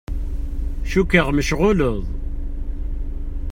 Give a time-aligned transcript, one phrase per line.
[0.91, 1.99] Cukkeɣ mecɣuleḍ.